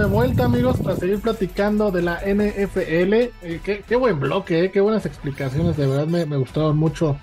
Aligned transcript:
De 0.00 0.06
vuelta, 0.06 0.46
amigos, 0.46 0.78
para 0.78 0.96
seguir 0.96 1.20
platicando 1.20 1.90
de 1.90 2.00
la 2.00 2.20
NFL. 2.24 3.12
Eh, 3.42 3.60
qué, 3.86 3.96
buen 3.96 4.18
bloque, 4.18 4.64
eh, 4.64 4.70
qué 4.70 4.80
buenas 4.80 5.04
explicaciones. 5.04 5.76
De 5.76 5.86
verdad 5.86 6.06
me, 6.06 6.36
gustaron 6.38 6.78
mucho 6.78 7.18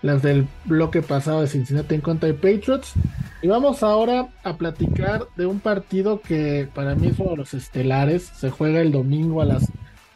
las 0.00 0.22
del 0.22 0.46
bloque 0.64 1.02
pasado 1.02 1.40
de 1.40 1.48
Cincinnati 1.48 1.96
en 1.96 2.00
contra 2.00 2.28
de 2.28 2.34
Patriots. 2.34 2.92
Y 3.42 3.48
vamos 3.48 3.82
ahora 3.82 4.28
a 4.44 4.56
platicar 4.56 5.26
de 5.36 5.46
un 5.46 5.58
partido 5.58 6.20
que 6.20 6.68
para 6.72 6.94
mí 6.94 7.08
es 7.08 7.18
uno 7.18 7.30
de 7.30 7.38
los 7.38 7.52
estelares. 7.52 8.30
Se 8.36 8.48
juega 8.48 8.80
el 8.80 8.92
domingo 8.92 9.42
a 9.42 9.46
las 9.46 9.68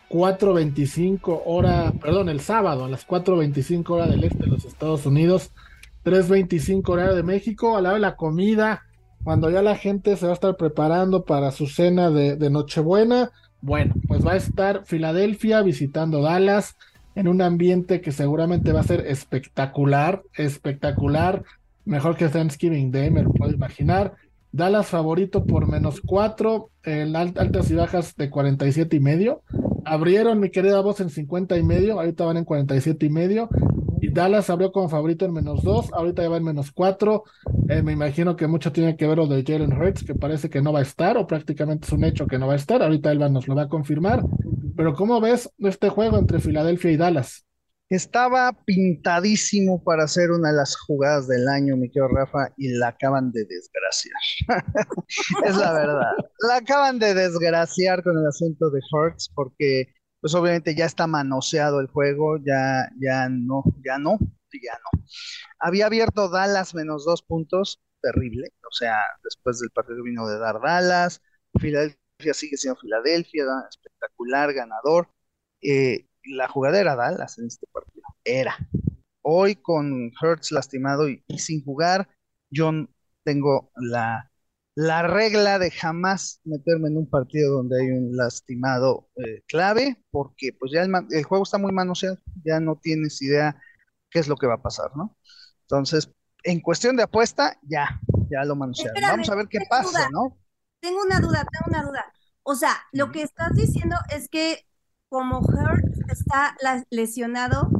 4.25 0.08 1.42
hora, 1.46 1.92
perdón, 2.00 2.28
el 2.28 2.38
sábado 2.38 2.84
a 2.84 2.88
las 2.88 3.08
4.25 3.08 3.90
hora 3.90 4.06
del 4.06 4.22
este 4.22 4.44
de 4.44 4.50
los 4.50 4.64
Estados 4.64 5.04
Unidos, 5.04 5.50
3.25 6.04 6.88
hora 6.90 7.12
de 7.12 7.24
México, 7.24 7.76
a 7.76 7.82
la 7.82 7.88
hora 7.88 7.96
de 7.96 8.02
la 8.02 8.14
comida 8.14 8.84
cuando 9.24 9.50
ya 9.50 9.62
la 9.62 9.76
gente 9.76 10.16
se 10.16 10.26
va 10.26 10.32
a 10.32 10.34
estar 10.34 10.56
preparando 10.56 11.24
para 11.24 11.50
su 11.50 11.66
cena 11.66 12.10
de, 12.10 12.50
Nochebuena, 12.50 13.30
bueno, 13.62 13.94
pues 14.06 14.24
va 14.24 14.32
a 14.32 14.36
estar 14.36 14.84
Filadelfia 14.84 15.62
visitando 15.62 16.20
Dallas 16.20 16.76
en 17.14 17.28
un 17.28 17.40
ambiente 17.40 18.02
que 18.02 18.12
seguramente 18.12 18.72
va 18.72 18.80
a 18.80 18.84
ser 18.84 19.06
espectacular, 19.06 20.22
espectacular, 20.34 21.42
mejor 21.86 22.16
que 22.16 22.28
Thanksgiving 22.28 22.90
Day, 22.90 23.10
me 23.10 23.22
lo 23.22 23.32
puedo 23.32 23.52
imaginar. 23.52 24.14
Dallas 24.52 24.86
favorito 24.86 25.46
por 25.46 25.66
menos 25.66 26.00
cuatro, 26.00 26.70
en 26.84 27.16
altas 27.16 27.70
y 27.70 27.74
bajas 27.74 28.14
de 28.16 28.30
47 28.30 28.96
y 28.96 29.00
medio. 29.00 29.42
Abrieron 29.84 30.38
mi 30.38 30.50
querida 30.50 30.80
voz 30.80 31.00
en 31.00 31.10
50 31.10 31.56
y 31.56 31.62
medio, 31.62 31.98
ahorita 31.98 32.24
van 32.24 32.36
en 32.36 32.44
47 32.44 33.06
y 33.06 33.10
medio. 33.10 33.48
Dallas 34.10 34.50
abrió 34.50 34.72
como 34.72 34.88
favorito 34.88 35.24
en 35.24 35.32
menos 35.32 35.62
dos, 35.62 35.92
ahorita 35.92 36.22
ya 36.22 36.28
va 36.28 36.36
en 36.36 36.44
menos 36.44 36.72
cuatro. 36.72 37.24
Eh, 37.68 37.82
me 37.82 37.92
imagino 37.92 38.36
que 38.36 38.46
mucho 38.46 38.72
tiene 38.72 38.96
que 38.96 39.06
ver 39.06 39.18
lo 39.18 39.26
de 39.26 39.44
Jalen 39.44 39.72
Hurts, 39.72 40.04
que 40.04 40.14
parece 40.14 40.50
que 40.50 40.62
no 40.62 40.72
va 40.72 40.80
a 40.80 40.82
estar, 40.82 41.16
o 41.16 41.26
prácticamente 41.26 41.86
es 41.86 41.92
un 41.92 42.04
hecho 42.04 42.26
que 42.26 42.38
no 42.38 42.46
va 42.46 42.54
a 42.54 42.56
estar. 42.56 42.82
Ahorita 42.82 43.12
Elba 43.12 43.28
nos 43.28 43.48
lo 43.48 43.54
va 43.54 43.62
a 43.62 43.68
confirmar. 43.68 44.22
Pero 44.76 44.94
¿cómo 44.94 45.20
ves 45.20 45.50
este 45.58 45.88
juego 45.88 46.18
entre 46.18 46.40
Filadelfia 46.40 46.90
y 46.90 46.96
Dallas? 46.96 47.46
Estaba 47.90 48.52
pintadísimo 48.64 49.82
para 49.84 50.04
hacer 50.04 50.30
una 50.30 50.50
de 50.50 50.56
las 50.56 50.74
jugadas 50.76 51.28
del 51.28 51.46
año, 51.48 51.76
mi 51.76 51.90
querido 51.90 52.08
Rafa, 52.08 52.48
y 52.56 52.70
la 52.76 52.88
acaban 52.88 53.30
de 53.30 53.44
desgraciar. 53.44 54.16
es 55.44 55.56
la 55.56 55.72
verdad. 55.72 56.12
La 56.48 56.56
acaban 56.56 56.98
de 56.98 57.14
desgraciar 57.14 58.02
con 58.02 58.18
el 58.18 58.26
asunto 58.26 58.70
de 58.70 58.80
Hurts, 58.90 59.30
porque 59.34 59.88
pues 60.24 60.34
obviamente 60.36 60.74
ya 60.74 60.86
está 60.86 61.06
manoseado 61.06 61.80
el 61.80 61.86
juego, 61.86 62.38
ya, 62.38 62.88
ya 62.98 63.28
no, 63.28 63.62
ya 63.84 63.98
no, 63.98 64.16
ya 64.50 64.72
no. 64.72 65.04
Había 65.58 65.84
abierto 65.84 66.30
Dallas 66.30 66.74
menos 66.74 67.04
dos 67.04 67.20
puntos, 67.20 67.82
terrible, 68.00 68.48
o 68.66 68.72
sea, 68.72 68.96
después 69.22 69.58
del 69.60 69.68
partido 69.68 70.02
vino 70.02 70.26
de 70.26 70.38
dar 70.38 70.62
Dallas, 70.62 71.20
Filadelfia 71.60 72.32
sigue 72.32 72.56
siendo 72.56 72.80
Filadelfia, 72.80 73.44
espectacular, 73.68 74.54
ganador. 74.54 75.10
Eh, 75.60 76.08
la 76.24 76.48
jugada 76.48 76.80
era 76.80 76.96
Dallas 76.96 77.38
en 77.38 77.48
este 77.48 77.66
partido, 77.70 78.04
era. 78.24 78.56
Hoy 79.20 79.56
con 79.56 80.10
Hertz 80.22 80.52
lastimado 80.52 81.06
y 81.06 81.22
sin 81.36 81.62
jugar, 81.62 82.08
yo 82.48 82.72
tengo 83.24 83.70
la 83.76 84.32
la 84.76 85.02
regla 85.02 85.58
de 85.58 85.70
jamás 85.70 86.40
meterme 86.44 86.88
en 86.88 86.96
un 86.96 87.08
partido 87.08 87.56
donde 87.56 87.80
hay 87.80 87.90
un 87.90 88.16
lastimado 88.16 89.08
eh, 89.16 89.42
clave, 89.46 90.02
porque 90.10 90.52
pues 90.58 90.72
ya 90.72 90.82
el, 90.82 91.24
juego 91.24 91.44
está 91.44 91.58
muy 91.58 91.72
manoseado, 91.72 92.18
ya 92.44 92.58
no 92.58 92.76
tienes 92.76 93.22
idea 93.22 93.56
qué 94.10 94.18
es 94.18 94.28
lo 94.28 94.36
que 94.36 94.46
va 94.46 94.54
a 94.54 94.62
pasar, 94.62 94.96
¿no? 94.96 95.16
Entonces, 95.62 96.10
en 96.42 96.60
cuestión 96.60 96.96
de 96.96 97.04
apuesta, 97.04 97.56
ya, 97.62 98.00
ya 98.30 98.44
lo 98.44 98.56
manosearon. 98.56 99.00
Vamos 99.00 99.30
a 99.30 99.34
ver 99.36 99.46
qué 99.48 99.60
pasa, 99.68 100.08
¿no? 100.10 100.38
Tengo 100.80 101.02
una 101.02 101.20
duda, 101.20 101.46
tengo 101.50 101.66
una 101.68 101.82
duda. 101.84 102.12
O 102.42 102.54
sea, 102.54 102.76
lo 102.92 103.10
que 103.12 103.22
estás 103.22 103.54
diciendo 103.54 103.96
es 104.10 104.28
que 104.28 104.66
como 105.08 105.38
Hurt 105.38 105.84
está 106.10 106.56
lesionado, 106.90 107.70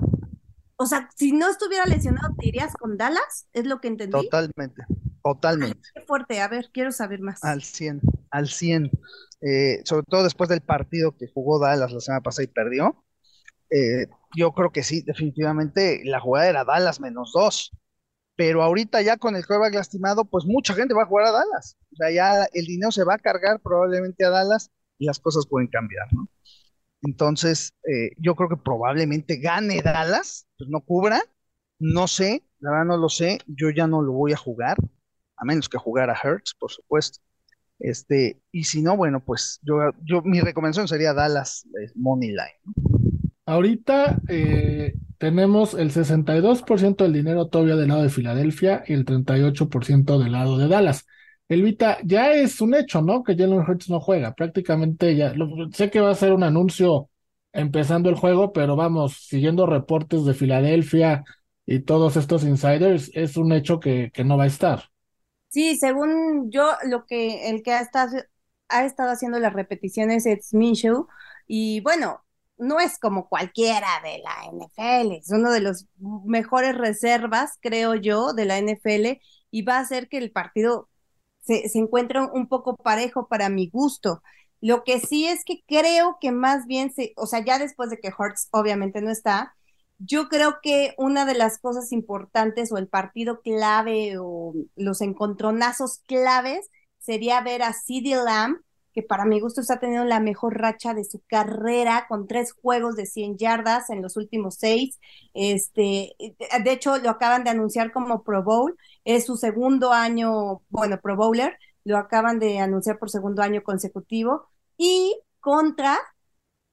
o 0.77 0.87
sea, 0.87 1.11
si 1.17 1.33
no 1.33 1.51
estuviera 1.51 1.85
lesionado, 1.85 2.35
¿te 2.39 2.49
irías 2.49 2.73
con 2.75 2.97
Dallas? 2.97 3.49
¿Es 3.53 3.67
lo 3.67 3.81
que 3.81 3.89
entendí? 3.89 4.13
Totalmente. 4.13 4.87
Totalmente. 5.25 5.89
qué 5.95 6.03
fuerte, 6.03 6.41
a 6.43 6.49
ver, 6.49 6.69
quiero 6.71 6.93
saber 6.93 7.21
más. 7.21 7.43
Al 7.43 7.63
100, 7.63 8.03
al 8.31 8.49
100. 8.49 8.91
Eh, 9.41 9.81
sobre 9.85 10.05
todo 10.07 10.23
después 10.23 10.51
del 10.51 10.61
partido 10.61 11.17
que 11.17 11.29
jugó 11.33 11.59
Dallas 11.59 11.93
la 11.93 12.01
semana 12.01 12.23
pasada 12.23 12.45
y 12.45 12.49
perdió. 12.49 13.03
Eh, 13.71 14.07
yo 14.37 14.53
creo 14.53 14.71
que 14.71 14.83
sí, 14.83 15.01
definitivamente 15.01 16.03
la 16.05 16.21
jugada 16.21 16.49
era 16.49 16.65
Dallas 16.65 17.01
menos 17.01 17.33
dos. 17.33 17.73
Pero 18.37 18.63
ahorita 18.63 19.01
ya 19.01 19.17
con 19.17 19.35
el 19.35 19.47
quarterback 19.47 19.75
lastimado, 19.75 20.27
pues 20.27 20.45
mucha 20.45 20.75
gente 20.75 20.93
va 20.93 21.05
a 21.05 21.07
jugar 21.07 21.27
a 21.27 21.33
Dallas. 21.33 21.79
O 21.93 21.97
sea, 21.97 22.11
ya 22.11 22.45
el 22.53 22.67
dinero 22.67 22.93
se 22.93 23.05
va 23.05 23.15
a 23.15 23.19
cargar 23.19 23.61
probablemente 23.61 24.27
a 24.27 24.31
Dallas 24.31 24.71
y 24.99 25.07
las 25.07 25.21
cosas 25.21 25.47
pueden 25.49 25.69
cambiar, 25.69 26.13
¿no? 26.13 26.29
Entonces, 27.01 27.73
eh, 27.91 28.11
yo 28.19 28.35
creo 28.35 28.51
que 28.51 28.57
probablemente 28.57 29.37
gane 29.37 29.81
Dallas, 29.81 30.47
pues 30.59 30.69
no 30.69 30.81
cubra, 30.81 31.23
no 31.79 32.09
sé, 32.09 32.43
la 32.59 32.71
verdad 32.71 32.87
no 32.87 32.97
lo 32.99 33.09
sé, 33.09 33.39
yo 33.47 33.71
ya 33.71 33.87
no 33.87 34.03
lo 34.03 34.13
voy 34.13 34.33
a 34.33 34.37
jugar, 34.37 34.77
a 35.37 35.45
menos 35.45 35.69
que 35.69 35.79
jugara 35.79 36.19
Hertz, 36.23 36.55
por 36.59 36.71
supuesto. 36.71 37.21
Este, 37.79 38.41
y 38.53 38.65
si 38.65 38.83
no, 38.83 38.97
bueno, 38.97 39.23
pues 39.25 39.61
yo, 39.63 39.77
yo 40.05 40.23
mi 40.23 40.41
recomendación 40.41 40.89
sería 40.89 41.13
Dallas 41.13 41.67
eh, 41.81 41.91
Money 41.95 42.31
Line. 42.31 43.25
Ahorita 43.47 44.19
eh, 44.29 44.95
tenemos 45.19 45.75
el 45.75 45.91
62% 45.91 47.05
del 47.05 47.13
dinero 47.13 47.49
todavía 47.49 47.77
del 47.77 47.89
lado 47.89 48.03
de 48.03 48.09
Filadelfia 48.09 48.85
y 48.87 48.95
el 48.95 49.05
38% 49.05 50.19
del 50.19 50.33
lado 50.33 50.57
de 50.57 50.69
Dallas. 50.69 51.07
Elvita, 51.49 51.99
ya 52.05 52.33
es 52.33 52.61
un 52.61 52.75
hecho, 52.75 53.03
¿no? 53.03 53.23
Que 53.23 53.37
Jalen 53.37 53.59
Hurts 53.61 53.91
no 53.91 54.01
juega. 54.01 54.35
Prácticamente 54.35 55.15
ya. 55.15 55.35
sé 55.73 55.91
que 55.91 56.01
va 56.01 56.11
a 56.11 56.15
ser 56.15 56.33
un 56.33 56.43
anuncio 56.43 57.11
empezando 57.53 58.09
el 58.09 58.17
juego, 58.17 58.53
pero 58.53 58.77
vamos, 58.77 59.27
siguiendo 59.29 59.67
reportes 59.67 60.25
de 60.25 60.35
Filadelfia 60.35 61.25
y 61.67 61.81
todos 61.81 62.17
estos 62.17 62.45
insiders, 62.45 63.11
es 63.15 63.37
un 63.37 63.53
hecho 63.53 63.79
que, 63.81 64.11
que 64.13 64.25
no 64.25 64.37
va 64.37 64.45
a 64.45 64.47
estar. 64.49 64.85
Sí, 65.55 65.77
según 65.77 66.51
yo, 66.51 66.73
lo 66.85 67.07
que 67.07 67.49
el 67.49 67.63
que 67.63 67.73
ha 67.73 67.81
estado, 67.81 68.19
ha 68.69 68.85
estado 68.85 69.11
haciendo 69.13 69.39
las 69.39 69.53
repeticiones 69.53 70.27
es 70.27 70.53
Minshew, 70.53 71.07
y 71.47 71.81
bueno, 71.83 72.25
no 72.59 72.81
es 72.81 72.99
como 72.99 73.29
cualquiera 73.29 73.87
de 74.03 74.19
la 74.19 74.47
NFL, 74.51 75.13
es 75.19 75.31
uno 75.31 75.53
de 75.53 75.61
los 75.61 75.87
mejores 76.25 76.77
reservas, 76.77 77.53
creo 77.61 77.95
yo, 77.95 78.33
de 78.33 78.47
la 78.47 78.59
NFL, 78.59 79.21
y 79.53 79.63
va 79.63 79.77
a 79.79 79.81
hacer 79.81 80.09
que 80.09 80.19
el 80.19 80.33
partido 80.33 80.89
se, 81.41 81.69
se 81.69 81.79
encuentre 81.79 82.21
un 82.21 82.49
poco 82.49 82.77
parejo 82.77 83.29
para 83.29 83.49
mi 83.49 83.69
gusto. 83.69 84.23
Lo 84.61 84.83
que 84.85 84.99
sí 85.01 85.27
es 85.27 85.45
que 85.45 85.63
creo 85.69 86.19
que 86.21 86.33
más 86.33 86.67
bien 86.67 86.93
se, 86.93 87.13
o 87.17 87.27
sea, 87.27 87.45
ya 87.45 87.59
después 87.61 87.91
de 87.91 87.99
que 87.99 88.11
Hurts 88.17 88.49
obviamente 88.53 89.01
no 89.03 89.11
está, 89.11 89.55
yo 89.99 90.29
creo 90.29 90.59
que 90.63 90.95
una 90.99 91.25
de 91.25 91.35
las 91.35 91.59
cosas 91.59 91.93
importantes 91.93 92.73
o 92.73 92.79
el 92.79 92.89
partido 92.89 93.41
clave 93.41 94.17
o 94.19 94.55
los 94.77 95.01
encontronazos 95.01 95.99
claves 96.07 96.69
sería 96.99 97.41
ver 97.43 97.63
a 97.63 97.73
CD 97.73 98.17
Lamb, 98.17 98.59
que 98.93 99.03
para 99.03 99.25
mi 99.25 99.41
gusto 99.41 99.61
está 99.61 99.81
teniendo 99.81 100.05
la 100.07 100.21
mejor 100.21 100.57
racha 100.59 100.95
de 100.95 101.05
su 101.05 101.21
carrera 101.27 102.07
con 102.09 102.27
tres 102.29 102.53
juegos 102.53 102.97
de 102.97 103.07
100 103.07 103.37
yardas 103.39 103.91
en 103.91 104.03
los 104.03 104.17
últimos 104.17 104.55
seis. 104.57 104.99
Este, 105.35 106.15
de 106.19 106.73
hecho, 106.73 106.99
lo 106.99 107.11
acaban 107.11 107.45
de 107.45 107.51
anunciar 107.51 107.93
como 107.93 108.23
Pro 108.23 108.43
Bowl. 108.45 108.77
Es 109.05 109.27
su 109.27 109.37
segundo 109.37 109.93
año, 109.93 110.63
bueno, 110.69 111.01
Pro 111.01 111.17
Bowler. 111.17 111.59
Lo 111.85 111.99
acaban 111.99 112.39
de 112.39 112.59
anunciar 112.61 112.99
por 112.99 113.11
segundo 113.11 113.43
año 113.43 113.63
consecutivo. 113.63 114.49
Y 114.77 115.17
contra 115.41 115.99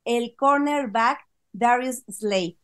el 0.05 0.35
cornerback 0.35 1.19
Darius 1.53 2.03
Slade 2.09 2.57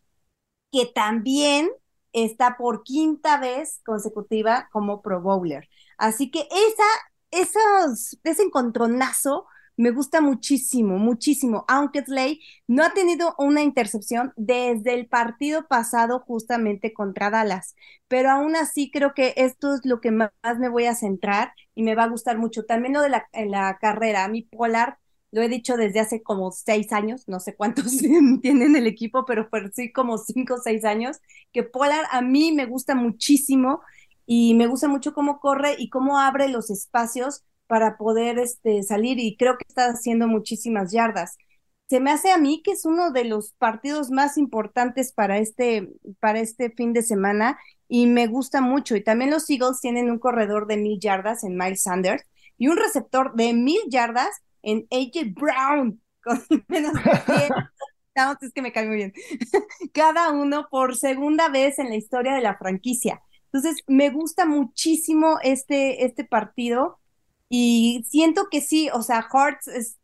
que 0.78 0.86
también 0.86 1.72
está 2.14 2.56
por 2.56 2.84
quinta 2.84 3.40
vez 3.40 3.82
consecutiva 3.84 4.70
como 4.72 5.02
Pro 5.02 5.22
Bowler. 5.22 5.68
Así 5.98 6.30
que 6.30 6.48
esa, 6.52 6.84
esos, 7.32 8.20
ese 8.24 8.44
encontronazo 8.44 9.48
me 9.76 9.90
gusta 9.90 10.22
muchísimo, 10.22 11.00
muchísimo, 11.00 11.66
aunque 11.68 12.04
Slay 12.04 12.42
no 12.68 12.84
ha 12.84 12.94
tenido 12.94 13.34
una 13.40 13.64
intercepción 13.64 14.34
desde 14.36 14.94
el 14.94 15.08
partido 15.08 15.68
pasado 15.68 16.20
justamente 16.20 16.94
contra 16.94 17.32
Dallas, 17.32 17.76
pero 18.08 18.30
aún 18.30 18.56
así 18.56 18.92
creo 18.92 19.14
que 19.16 19.34
esto 19.38 19.74
es 19.74 19.82
lo 19.84 20.00
que 20.00 20.12
más 20.12 20.32
me 20.60 20.70
voy 20.70 20.86
a 20.86 20.96
centrar 20.96 21.54
y 21.74 21.82
me 21.82 21.96
va 21.96 22.04
a 22.04 22.10
gustar 22.10 22.38
mucho. 22.38 22.66
También 22.66 22.94
lo 22.94 23.02
de 23.02 23.10
la, 23.10 23.28
la 23.34 23.78
carrera, 23.80 24.28
mí 24.28 24.44
Polar 24.44 25.00
lo 25.32 25.42
he 25.42 25.50
dicho 25.50 25.78
desde 25.78 26.00
hace 26.00 26.22
como 26.24 26.52
seis 26.52 26.92
años, 26.94 27.28
no 27.28 27.40
sé 27.40 27.56
cuántos 27.56 27.98
tienen 28.42 28.76
el 28.76 28.88
equipo, 28.88 29.26
pero 29.26 29.50
por 29.50 29.72
sí 29.74 29.92
como 29.92 30.18
cinco 30.18 30.56
o 30.56 30.62
seis 30.62 30.86
años, 30.86 31.18
que 31.52 31.64
Polar 31.64 32.06
a 32.12 32.22
mí 32.22 32.52
me 32.52 32.66
gusta 32.66 32.96
muchísimo 32.96 33.82
y 34.26 34.54
me 34.56 34.68
gusta 34.68 34.88
mucho 34.88 35.14
cómo 35.14 35.40
corre 35.40 35.76
y 35.78 35.90
cómo 35.90 36.20
abre 36.20 36.50
los 36.50 36.70
espacios 36.70 37.44
para 37.68 37.98
poder 37.98 38.40
este, 38.40 38.84
salir 38.84 39.20
y 39.20 39.36
creo 39.38 39.58
que 39.58 39.66
está 39.68 39.88
haciendo 39.88 40.28
muchísimas 40.28 40.92
yardas. 40.92 41.38
Se 41.90 42.00
me 42.00 42.12
hace 42.12 42.32
a 42.32 42.38
mí 42.38 42.62
que 42.64 42.72
es 42.72 42.86
uno 42.86 43.12
de 43.12 43.24
los 43.24 43.54
partidos 43.54 44.12
más 44.12 44.38
importantes 44.38 45.14
para 45.14 45.38
este, 45.38 45.90
para 46.20 46.40
este 46.40 46.72
fin 46.72 46.94
de 46.94 47.02
semana 47.02 47.58
y 47.88 48.08
me 48.08 48.28
gusta 48.28 48.62
mucho. 48.62 48.96
Y 48.96 49.04
también 49.04 49.32
los 49.32 49.50
Eagles 49.50 49.80
tienen 49.82 50.12
un 50.12 50.20
corredor 50.20 50.68
de 50.68 50.78
mil 50.78 51.00
yardas 51.00 51.44
en 51.44 51.58
Miles 51.58 51.84
Sanders 51.84 52.24
y 52.58 52.68
un 52.68 52.78
receptor 52.78 53.36
de 53.36 53.54
mil 53.54 53.80
yardas 53.90 54.42
en 54.68 54.86
AJ 54.92 55.34
Brown 55.34 56.02
con 56.24 56.44
menos 56.68 56.94
de 56.94 57.00
10 57.00 57.52
es 58.42 58.54
que 58.54 58.62
me 58.62 58.74
cae 58.74 58.86
muy 58.86 58.98
bien. 58.98 59.14
Cada 59.94 60.32
uno 60.32 60.68
por 60.70 60.96
segunda 60.98 61.50
vez 61.50 61.80
en 61.80 61.90
la 61.90 61.96
historia 61.96 62.34
de 62.36 62.42
la 62.42 62.58
franquicia. 62.58 63.22
Entonces, 63.46 63.82
me 63.88 64.10
gusta 64.10 64.46
muchísimo 64.46 65.38
este, 65.42 66.04
este 66.04 66.26
partido 66.26 67.00
y 67.48 68.06
siento 68.10 68.48
que 68.52 68.60
sí, 68.60 68.90
o 68.94 69.02
sea, 69.02 69.26
Hearts 69.32 69.68
es 69.70 69.98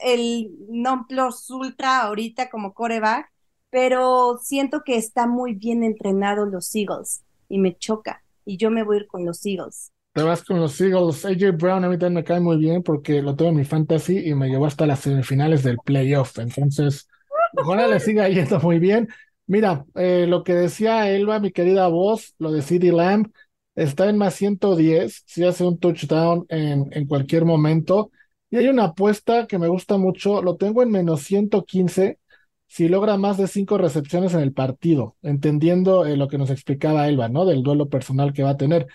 el 0.00 0.50
non 0.68 1.06
plus 1.06 1.48
ultra 1.50 2.00
ahorita 2.00 2.50
como 2.50 2.74
coreback, 2.74 3.30
pero 3.70 4.38
siento 4.42 4.82
que 4.84 4.96
está 4.96 5.28
muy 5.28 5.54
bien 5.54 5.84
entrenado 5.84 6.44
los 6.44 6.74
Eagles 6.74 7.22
y 7.48 7.58
me 7.58 7.76
choca 7.76 8.24
y 8.44 8.56
yo 8.56 8.70
me 8.70 8.82
voy 8.82 8.96
a 8.96 9.00
ir 9.00 9.06
con 9.06 9.24
los 9.24 9.46
Eagles. 9.46 9.92
Te 10.18 10.24
vas 10.24 10.42
con 10.42 10.58
los 10.58 10.80
Eagles. 10.80 11.24
AJ 11.24 11.52
Brown 11.56 11.84
a 11.84 11.88
mí 11.88 11.96
también 11.96 12.14
me 12.14 12.24
cae 12.24 12.40
muy 12.40 12.56
bien 12.56 12.82
porque 12.82 13.22
lo 13.22 13.36
tengo 13.36 13.50
en 13.52 13.56
mi 13.56 13.64
fantasy 13.64 14.18
y 14.28 14.34
me 14.34 14.48
llevó 14.48 14.66
hasta 14.66 14.84
las 14.84 14.98
semifinales 14.98 15.62
del 15.62 15.78
playoff. 15.78 16.38
Entonces, 16.40 17.08
ojalá 17.56 17.86
le 17.86 18.00
siga 18.00 18.28
yendo 18.28 18.58
muy 18.60 18.80
bien. 18.80 19.08
Mira, 19.46 19.86
eh, 19.94 20.26
lo 20.28 20.42
que 20.42 20.54
decía 20.54 21.08
Elba, 21.08 21.38
mi 21.38 21.52
querida 21.52 21.86
voz, 21.86 22.34
lo 22.38 22.50
de 22.50 22.62
CD 22.62 22.90
Lamb, 22.90 23.30
está 23.76 24.08
en 24.10 24.18
más 24.18 24.34
110, 24.34 25.22
si 25.24 25.44
hace 25.44 25.62
un 25.64 25.78
touchdown 25.78 26.44
en, 26.48 26.88
en 26.90 27.06
cualquier 27.06 27.44
momento. 27.44 28.10
Y 28.50 28.56
hay 28.56 28.66
una 28.68 28.86
apuesta 28.86 29.46
que 29.46 29.58
me 29.58 29.68
gusta 29.68 29.98
mucho, 29.98 30.42
lo 30.42 30.56
tengo 30.56 30.82
en 30.82 30.90
menos 30.90 31.22
115 31.22 32.18
si 32.66 32.88
logra 32.88 33.16
más 33.16 33.38
de 33.38 33.46
cinco 33.46 33.78
recepciones 33.78 34.34
en 34.34 34.40
el 34.40 34.52
partido, 34.52 35.16
entendiendo 35.22 36.04
eh, 36.04 36.16
lo 36.16 36.28
que 36.28 36.36
nos 36.38 36.50
explicaba 36.50 37.08
Elba, 37.08 37.28
¿no? 37.28 37.46
Del 37.46 37.62
duelo 37.62 37.88
personal 37.88 38.32
que 38.34 38.42
va 38.42 38.50
a 38.50 38.56
tener. 38.58 38.88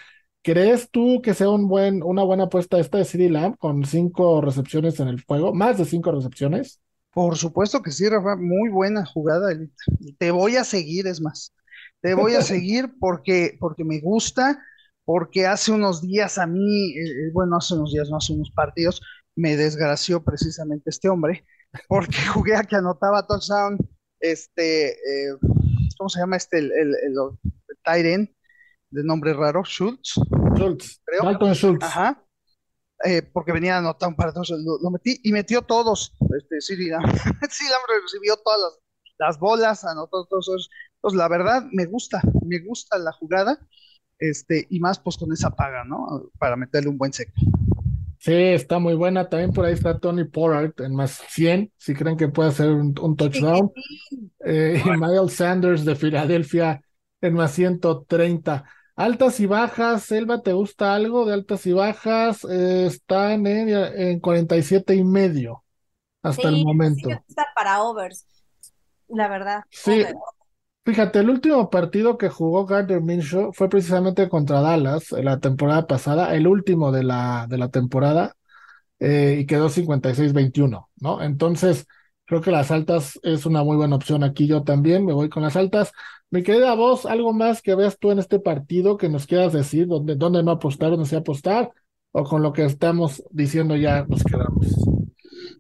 ¿Crees 0.44 0.90
tú 0.92 1.22
que 1.22 1.34
sea 1.34 1.50
un 1.50 1.70
buen, 1.70 2.04
una 2.04 2.24
buena 2.24 2.44
apuesta 2.44 2.78
esta 2.78 2.98
de 2.98 3.06
CD 3.06 3.30
Lamb 3.30 3.58
con 3.58 3.86
cinco 3.86 4.42
recepciones 4.42 5.00
en 5.00 5.08
el 5.08 5.24
juego? 5.24 5.54
¿Más 5.54 5.78
de 5.78 5.86
cinco 5.86 6.12
recepciones? 6.12 6.82
Por 7.14 7.38
supuesto 7.38 7.82
que 7.82 7.92
sí, 7.92 8.10
Rafa, 8.10 8.36
muy 8.36 8.70
buena 8.70 9.06
jugada. 9.06 9.58
Te 10.18 10.32
voy 10.32 10.58
a 10.58 10.66
seguir, 10.66 11.08
es 11.08 11.22
más. 11.22 11.54
Te 12.02 12.14
voy 12.14 12.34
a 12.34 12.42
seguir 12.42 12.94
porque, 13.00 13.56
porque 13.58 13.86
me 13.86 14.02
gusta, 14.02 14.62
porque 15.06 15.48
hace 15.48 15.72
unos 15.72 16.02
días 16.02 16.38
a 16.38 16.46
mí, 16.46 16.92
eh, 16.92 17.04
eh, 17.04 17.32
bueno, 17.32 17.56
hace 17.56 17.76
unos 17.76 17.94
días, 17.94 18.10
no 18.10 18.18
hace 18.18 18.34
unos 18.34 18.52
partidos, 18.52 19.02
me 19.36 19.56
desgració 19.56 20.24
precisamente 20.24 20.90
este 20.90 21.08
hombre, 21.08 21.46
porque 21.88 22.18
jugué 22.34 22.58
a 22.58 22.64
que 22.64 22.76
anotaba 22.76 23.26
touchdown, 23.26 23.78
este, 24.20 24.90
eh, 24.90 25.38
¿cómo 25.98 26.10
se 26.10 26.20
llama 26.20 26.36
este? 26.36 26.58
El, 26.58 26.72
el, 26.74 26.96
el, 27.96 28.30
de 28.94 29.04
nombre 29.04 29.34
raro, 29.34 29.64
Schultz. 29.64 30.16
Schultz, 30.56 31.02
creo. 31.06 31.54
Schultz. 31.54 31.86
Ajá. 31.86 32.24
Eh, 33.06 33.22
porque 33.22 33.52
venía 33.52 33.76
a 33.76 33.80
anotar 33.80 34.08
un 34.08 34.16
par 34.16 34.34
de 34.34 34.40
lo, 34.64 34.80
lo, 34.82 34.90
metí 34.90 35.20
y 35.24 35.32
metió 35.32 35.62
todos. 35.64 36.14
Este, 36.38 36.62
sí, 36.62 36.76
sí, 36.78 36.90
recibió 37.42 38.38
todas 38.38 38.60
las, 38.62 38.80
las, 39.18 39.40
bolas, 39.40 39.84
anotó 39.84 40.26
todos. 40.26 40.70
Entonces, 40.96 41.18
la 41.18 41.28
verdad, 41.28 41.64
me 41.74 41.86
gusta, 41.86 42.22
me 42.46 42.60
gusta 42.60 42.98
la 42.98 43.12
jugada, 43.12 43.60
este, 44.20 44.68
y 44.70 44.80
más 44.80 45.00
pues 45.00 45.18
con 45.18 45.34
esa 45.34 45.50
paga, 45.50 45.84
¿no? 45.84 46.32
Para 46.40 46.56
meterle 46.56 46.90
un 46.90 46.98
buen 46.98 47.12
seco. 47.12 47.34
Sí, 48.20 48.32
está 48.32 48.80
muy 48.80 48.94
buena. 48.94 49.28
También 49.28 49.52
por 49.52 49.66
ahí 49.66 49.74
está 49.74 50.00
Tony 50.00 50.24
Pollard 50.24 50.74
en 50.78 50.96
más 50.96 51.22
100, 51.28 51.74
si 51.76 51.94
creen 51.94 52.16
que 52.16 52.30
puede 52.30 52.50
hacer 52.50 52.70
un, 52.70 52.94
touchdown. 52.94 53.70
Eh, 54.46 54.82
y 54.86 54.90
Miles 54.92 55.34
Sanders 55.34 55.84
de 55.84 55.96
Filadelfia 55.98 56.82
en 57.20 57.34
más 57.34 57.52
130. 57.52 58.64
Altas 58.96 59.40
y 59.40 59.46
bajas, 59.46 60.04
Selva, 60.04 60.42
¿te 60.42 60.54
gusta 60.54 60.94
algo 60.94 61.26
de 61.26 61.34
altas 61.34 61.66
y 61.66 61.74
bajas? 61.74 62.46
Eh, 62.46 62.86
están 62.88 63.48
en, 63.48 63.70
en 63.70 64.20
47 64.20 64.96
y 64.96 65.04
medio 65.04 65.64
hasta 66.22 66.50
el 66.50 66.64
momento. 66.64 67.10
Sí, 67.10 67.16
está 67.28 67.48
para 67.56 67.82
overs, 67.82 68.26
la 69.08 69.28
verdad. 69.28 69.64
Sí, 69.70 70.04
Fíjate, 70.86 71.20
el 71.20 71.30
último 71.30 71.70
partido 71.70 72.18
que 72.18 72.28
jugó 72.28 72.66
Gardner 72.66 73.00
Minshew 73.00 73.54
fue 73.54 73.70
precisamente 73.70 74.28
contra 74.28 74.60
Dallas 74.60 75.12
la 75.12 75.40
temporada 75.40 75.88
pasada, 75.88 76.36
el 76.36 76.46
último 76.46 76.92
de 76.92 77.04
la, 77.04 77.48
de 77.50 77.58
la 77.58 77.70
temporada, 77.70 78.36
eh, 79.00 79.38
y 79.40 79.46
quedó 79.46 79.70
56-21, 79.70 80.90
¿no? 80.98 81.22
Entonces, 81.22 81.88
creo 82.34 82.42
que 82.42 82.52
las 82.52 82.72
altas 82.72 83.20
es 83.22 83.46
una 83.46 83.64
muy 83.64 83.78
buena 83.78 83.96
opción 83.96 84.24
aquí. 84.24 84.48
Yo 84.48 84.64
también 84.64 85.06
me 85.06 85.14
voy 85.14 85.30
con 85.30 85.44
las 85.44 85.56
altas. 85.56 85.92
Mi 86.32 86.42
querida 86.42 86.74
voz, 86.74 87.06
¿algo 87.06 87.32
más 87.32 87.62
que 87.62 87.76
veas 87.76 88.00
tú 88.00 88.10
en 88.10 88.18
este 88.18 88.40
partido 88.40 88.98
que 88.98 89.08
nos 89.08 89.28
quieras 89.28 89.54
decir? 89.54 89.86
¿Dónde, 89.86 90.16
dónde 90.16 90.42
no 90.42 90.50
apostar, 90.50 90.90
dónde 90.90 91.06
sí 91.06 91.16
apostar? 91.16 91.72
¿O 92.12 92.24
con 92.24 92.42
lo 92.42 92.52
que 92.52 92.66
estamos 92.66 93.24
diciendo 93.30 93.76
ya 93.76 94.04
nos 94.06 94.24
quedamos? 94.24 94.66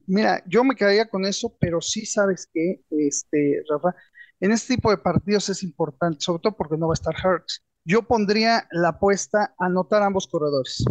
Mira, 0.07 0.41
yo 0.47 0.63
me 0.63 0.73
quedaría 0.73 1.07
con 1.07 1.25
eso, 1.25 1.55
pero 1.59 1.79
sí 1.79 2.07
sabes 2.07 2.49
que, 2.51 2.81
este, 2.89 3.61
Rafa, 3.69 3.93
en 4.39 4.51
este 4.51 4.75
tipo 4.75 4.89
de 4.89 4.97
partidos 4.97 5.49
es 5.49 5.61
importante, 5.61 6.21
sobre 6.21 6.41
todo 6.41 6.57
porque 6.57 6.75
no 6.75 6.87
va 6.87 6.93
a 6.93 6.95
estar 6.95 7.13
Hurts. 7.23 7.63
Yo 7.85 8.01
pondría 8.01 8.67
la 8.71 8.89
apuesta 8.89 9.53
a 9.59 9.65
anotar 9.67 10.01
ambos 10.01 10.25
corredores. 10.25 10.83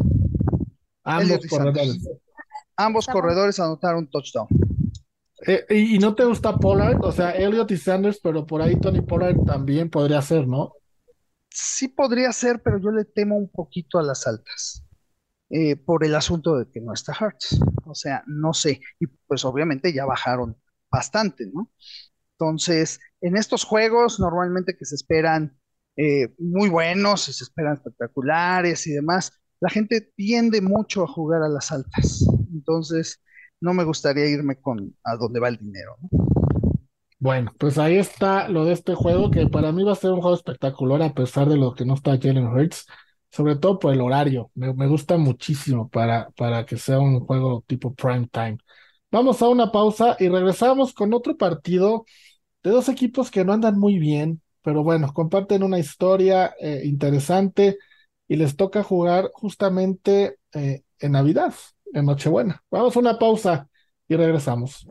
Ambos 1.02 1.44
corredores. 1.49 2.08
Ambos 2.76 3.06
corredores 3.08 3.58
a 3.58 3.64
anotar 3.64 3.96
un 3.96 4.08
touchdown. 4.08 4.46
Eh, 5.47 5.67
y, 5.71 5.99
no 5.99 6.15
te 6.15 6.25
gusta 6.25 6.56
Pollard? 6.56 7.03
O 7.03 7.12
sea, 7.12 7.33
Elliot 7.33 7.71
y 7.71 7.77
Sanders, 7.77 8.21
pero 8.23 8.47
por 8.47 8.62
ahí 8.62 8.79
Tony 8.79 9.00
Pollard 9.00 9.37
también 9.44 9.91
podría 9.91 10.23
ser, 10.23 10.47
¿no? 10.47 10.75
Sí 11.50 11.89
podría 11.89 12.33
ser, 12.33 12.62
pero 12.62 12.79
yo 12.79 12.91
le 12.91 13.05
temo 13.05 13.37
un 13.37 13.50
poquito 13.50 13.99
a 13.99 14.03
las 14.03 14.27
altas. 14.27 14.85
Eh, 15.50 15.77
por 15.77 16.03
el 16.03 16.15
asunto 16.15 16.56
de 16.56 16.71
que 16.71 16.81
no 16.81 16.94
está 16.94 17.15
Hurts. 17.19 17.61
O 17.85 17.94
sea, 17.94 18.25
no 18.27 18.55
sé. 18.55 18.81
Y 18.99 19.06
pues 19.06 19.44
obviamente 19.44 19.93
ya 19.93 20.06
bajaron 20.06 20.56
bastante, 20.91 21.47
¿no? 21.53 21.71
Entonces, 22.39 23.00
en 23.21 23.37
estos 23.37 23.65
juegos 23.65 24.19
normalmente 24.19 24.77
que 24.77 24.87
se 24.87 24.94
esperan 24.94 25.59
eh, 25.97 26.35
muy 26.39 26.71
buenos 26.71 27.29
y 27.29 27.35
se 27.35 27.44
esperan 27.44 27.75
espectaculares 27.75 28.87
y 28.87 28.93
demás, 28.93 29.33
la 29.61 29.69
gente 29.69 30.00
tiende 30.17 30.62
mucho 30.62 31.05
a 31.05 31.06
jugar 31.06 31.43
a 31.43 31.49
las 31.49 31.71
altas. 31.71 32.25
Entonces, 32.53 33.21
no 33.62 33.75
me 33.75 33.85
gustaría 33.85 34.27
irme 34.27 34.56
con 34.56 34.94
a 35.05 35.17
dónde 35.17 35.41
va 35.41 35.48
el 35.48 35.56
dinero. 35.58 35.96
Bueno, 37.19 37.53
pues 37.58 37.79
ahí 37.79 37.96
está 37.98 38.48
lo 38.48 38.65
de 38.65 38.72
este 38.72 38.94
juego, 38.94 39.31
que 39.31 39.46
para 39.46 39.70
mí 39.70 39.84
va 39.84 39.93
a 39.93 39.94
ser 39.94 40.10
un 40.10 40.20
juego 40.20 40.34
espectacular 40.37 41.03
a 41.03 41.15
pesar 41.15 41.48
de 41.48 41.56
lo 41.56 41.72
que 41.75 41.84
no 41.84 41.94
está 41.94 42.19
Jalen 42.20 42.48
Hurts, 42.48 42.87
sobre 43.31 43.56
todo 43.56 43.79
por 43.79 43.93
el 43.93 44.01
horario. 44.01 44.51
Me, 44.55 44.75
me 44.75 44.89
gusta 44.89 45.17
muchísimo 45.17 45.89
para, 45.89 46.31
para 46.31 46.67
que 46.67 46.77
sea 46.77 46.98
un 46.98 47.20
juego 47.20 47.65
tipo 47.69 47.94
prime 47.94 48.29
time. 48.32 48.58
Vamos 49.13 49.41
a 49.43 49.48
una 49.48 49.70
pausa 49.70 50.17
y 50.19 50.29
regresamos 50.29 50.93
con 50.94 51.15
otro 51.15 51.37
partido 51.37 52.05
de 52.63 52.70
dos 52.70 52.89
equipos 52.89 53.31
que 53.31 53.44
no 53.44 53.53
andan 53.53 53.79
muy 53.79 53.98
bien, 53.98 54.43
pero 54.63 54.82
bueno, 54.84 55.13
comparten 55.13 55.63
una 55.63 55.79
historia 55.79 56.55
eh, 56.60 56.82
interesante 56.84 57.79
y 58.29 58.37
les 58.37 58.56
toca 58.56 58.82
jugar 58.82 59.31
justamente 59.34 60.39
eh, 60.55 60.82
en 60.98 61.13
Navidad, 61.13 61.55
en 61.93 62.06
Nochebuena. 62.06 62.63
Vamos 62.70 62.96
a 62.96 63.01
una 63.01 63.19
pausa 63.19 63.69
y 64.08 64.17
regresamos. 64.17 64.87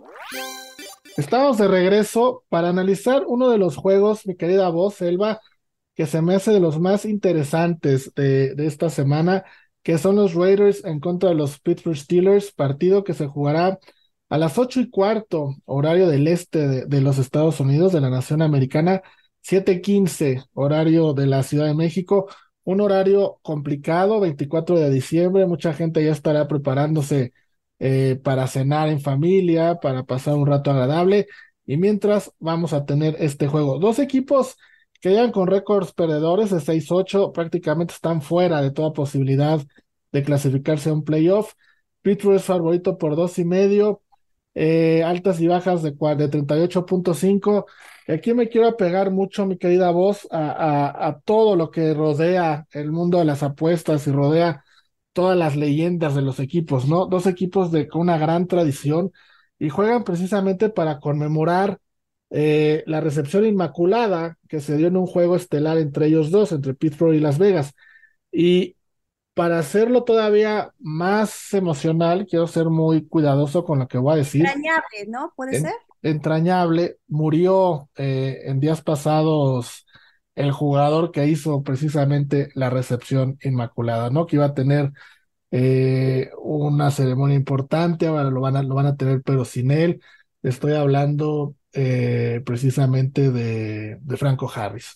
Estamos 1.17 1.57
de 1.57 1.67
regreso 1.67 2.43
para 2.49 2.69
analizar 2.69 3.23
uno 3.27 3.49
de 3.49 3.57
los 3.57 3.75
juegos, 3.75 4.25
mi 4.25 4.35
querida 4.35 4.69
voz, 4.69 5.01
Elba, 5.01 5.41
que 5.95 6.05
se 6.05 6.21
me 6.21 6.35
hace 6.35 6.51
de 6.51 6.59
los 6.59 6.79
más 6.79 7.05
interesantes 7.05 8.13
de, 8.15 8.55
de 8.55 8.65
esta 8.65 8.89
semana, 8.89 9.43
que 9.83 9.97
son 9.97 10.15
los 10.15 10.33
Raiders 10.33 10.85
en 10.85 10.99
contra 10.99 11.29
de 11.29 11.35
los 11.35 11.59
Pittsburgh 11.59 11.97
Steelers, 11.97 12.51
partido 12.51 13.03
que 13.03 13.13
se 13.13 13.27
jugará 13.27 13.79
a 14.31 14.37
las 14.37 14.57
ocho 14.57 14.79
y 14.79 14.89
cuarto, 14.89 15.57
horario 15.65 16.07
del 16.07 16.25
este 16.25 16.85
de, 16.85 17.01
los 17.01 17.17
Estados 17.17 17.59
Unidos, 17.59 17.91
de 17.91 17.99
la 17.99 18.09
nación 18.09 18.41
americana, 18.41 19.01
siete 19.41 19.81
quince, 19.81 20.41
horario 20.53 21.13
de 21.13 21.27
la 21.27 21.43
Ciudad 21.43 21.65
de 21.65 21.73
México, 21.73 22.29
un 22.63 22.81
horario 22.81 23.39
complicado, 23.41 24.19
24 24.19 24.77
de 24.79 24.89
diciembre, 24.89 25.47
mucha 25.47 25.73
gente 25.73 26.03
ya 26.03 26.11
estará 26.11 26.47
preparándose 26.47 27.33
eh, 27.79 28.19
para 28.23 28.47
cenar 28.47 28.89
en 28.89 29.01
familia, 29.01 29.79
para 29.81 30.03
pasar 30.03 30.35
un 30.35 30.45
rato 30.47 30.71
agradable, 30.71 31.27
y 31.65 31.77
mientras 31.77 32.31
vamos 32.39 32.73
a 32.73 32.85
tener 32.85 33.15
este 33.19 33.47
juego. 33.47 33.79
Dos 33.79 33.99
equipos 33.99 34.57
que 35.01 35.09
llegan 35.09 35.31
con 35.31 35.47
récords 35.47 35.93
perdedores 35.93 36.51
de 36.51 36.59
6-8, 36.59 37.31
prácticamente 37.33 37.93
están 37.93 38.21
fuera 38.21 38.61
de 38.61 38.71
toda 38.71 38.93
posibilidad 38.93 39.59
de 40.11 40.23
clasificarse 40.23 40.89
a 40.89 40.93
un 40.93 41.03
playoff. 41.03 41.53
Pittsburgh 42.01 42.35
es 42.35 42.43
favorito 42.43 42.97
por 42.97 43.15
dos 43.15 43.39
y 43.39 43.45
medio. 43.45 44.01
Eh, 44.53 45.03
altas 45.03 45.39
y 45.39 45.47
bajas 45.47 45.81
de, 45.81 45.91
de 45.91 46.29
38.5. 46.29 47.65
Aquí 48.07 48.33
me 48.33 48.49
quiero 48.49 48.67
apegar 48.67 49.11
mucho, 49.11 49.45
mi 49.45 49.57
querida 49.57 49.91
voz, 49.91 50.27
a, 50.31 51.07
a, 51.07 51.19
todo 51.21 51.55
lo 51.55 51.71
que 51.71 51.93
rodea 51.93 52.67
el 52.71 52.91
mundo 52.91 53.19
de 53.19 53.25
las 53.25 53.43
apuestas 53.43 54.05
y 54.07 54.11
rodea 54.11 54.63
todas 55.13 55.37
las 55.37 55.55
leyendas 55.55 56.15
de 56.15 56.21
los 56.21 56.39
equipos, 56.39 56.87
¿no? 56.87 57.05
Dos 57.05 57.27
equipos 57.27 57.71
de, 57.71 57.87
una 57.93 58.17
gran 58.17 58.47
tradición 58.47 59.11
y 59.59 59.69
juegan 59.69 60.03
precisamente 60.03 60.69
para 60.69 60.99
conmemorar 60.99 61.79
eh, 62.29 62.83
la 62.87 63.01
recepción 63.01 63.45
inmaculada 63.45 64.37
que 64.47 64.61
se 64.61 64.77
dio 64.77 64.87
en 64.87 64.97
un 64.97 65.05
juego 65.07 65.35
estelar 65.35 65.77
entre 65.77 66.07
ellos 66.07 66.31
dos, 66.31 66.51
entre 66.51 66.73
Pittsburgh 66.73 67.13
y 67.15 67.19
Las 67.19 67.37
Vegas. 67.37 67.73
Y 68.31 68.77
para 69.41 69.57
hacerlo 69.57 70.03
todavía 70.03 70.71
más 70.79 71.51
emocional, 71.55 72.27
quiero 72.29 72.45
ser 72.45 72.67
muy 72.69 73.07
cuidadoso 73.07 73.63
con 73.65 73.79
lo 73.79 73.87
que 73.87 73.97
voy 73.97 74.13
a 74.13 74.17
decir. 74.17 74.45
Entrañable, 74.45 75.05
¿no? 75.07 75.33
¿Puede 75.35 75.57
En- 75.57 75.63
ser? 75.63 75.73
entrañable. 76.03 76.97
Murió 77.07 77.89
eh, 77.95 78.41
en 78.45 78.59
días 78.59 78.81
pasados 78.83 79.87
el 80.35 80.51
jugador 80.51 81.11
que 81.11 81.25
hizo 81.25 81.63
precisamente 81.63 82.49
la 82.53 82.69
recepción 82.69 83.39
inmaculada, 83.41 84.11
¿no? 84.11 84.27
Que 84.27 84.35
iba 84.35 84.45
a 84.45 84.53
tener 84.53 84.91
eh, 85.51 86.29
una 86.41 86.91
ceremonia 86.91 87.35
importante, 87.35 88.07
ahora 88.07 88.29
lo 88.29 88.41
van 88.41 88.57
a, 88.57 88.63
lo 88.63 88.75
van 88.75 88.85
a 88.87 88.95
tener, 88.95 89.21
pero 89.23 89.43
sin 89.45 89.71
él. 89.71 90.01
Estoy 90.43 90.73
hablando 90.73 91.55
eh, 91.73 92.41
precisamente 92.45 93.31
de, 93.31 93.97
de 94.01 94.17
Franco 94.17 94.51
Harris. 94.53 94.93